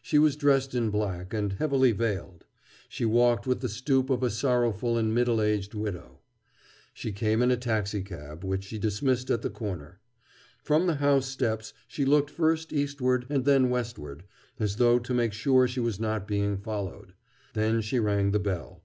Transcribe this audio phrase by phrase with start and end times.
[0.00, 2.46] She was dressed in black, and heavily veiled.
[2.88, 6.20] She walked with the stoop of a sorrowful and middle aged widow.
[6.94, 10.00] She came in a taxicab, which she dismissed at the corner.
[10.64, 14.24] From the house steps she looked first eastward and then westward,
[14.58, 17.12] as though to make sure she was not being followed.
[17.52, 18.80] Then she rang the bell.